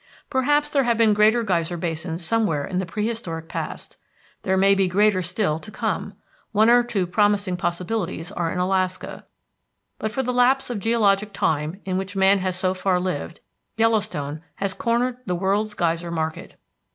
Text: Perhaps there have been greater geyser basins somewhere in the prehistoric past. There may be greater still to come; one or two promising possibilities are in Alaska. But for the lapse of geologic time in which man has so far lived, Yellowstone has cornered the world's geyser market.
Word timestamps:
Perhaps 0.31 0.71
there 0.71 0.81
have 0.81 0.97
been 0.97 1.13
greater 1.13 1.43
geyser 1.43 1.77
basins 1.77 2.25
somewhere 2.25 2.65
in 2.65 2.79
the 2.79 2.87
prehistoric 2.87 3.47
past. 3.47 3.97
There 4.41 4.57
may 4.57 4.73
be 4.73 4.87
greater 4.87 5.21
still 5.21 5.59
to 5.59 5.69
come; 5.69 6.13
one 6.53 6.71
or 6.71 6.83
two 6.83 7.05
promising 7.05 7.55
possibilities 7.55 8.31
are 8.31 8.51
in 8.51 8.57
Alaska. 8.57 9.27
But 9.99 10.09
for 10.11 10.23
the 10.23 10.33
lapse 10.33 10.71
of 10.71 10.79
geologic 10.79 11.33
time 11.33 11.81
in 11.85 11.99
which 11.99 12.15
man 12.15 12.39
has 12.39 12.55
so 12.55 12.73
far 12.73 12.99
lived, 12.99 13.41
Yellowstone 13.77 14.41
has 14.55 14.73
cornered 14.73 15.17
the 15.27 15.35
world's 15.35 15.75
geyser 15.75 16.09
market. 16.09 16.57